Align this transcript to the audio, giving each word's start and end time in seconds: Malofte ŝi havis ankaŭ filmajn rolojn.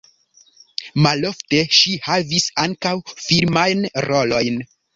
Malofte 1.07 1.59
ŝi 1.81 1.93
havis 2.07 2.49
ankaŭ 2.65 2.97
filmajn 3.29 3.87
rolojn. 4.11 4.63